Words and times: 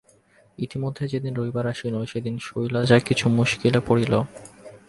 ইতিমধ্যে 0.59 1.03
যেদিন 1.07 1.33
রবিবার 1.35 1.65
আসিল 1.73 1.95
সেদিন 2.11 2.35
শৈলজা 2.47 2.97
কিছু 3.07 3.25
মুশকিলে 3.37 3.79
পড়িল। 3.87 4.13